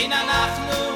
in 0.00 0.10
an 0.12 0.28
afternoon. 0.30 0.89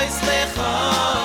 איז 0.00 0.16
דאָ 0.26 1.19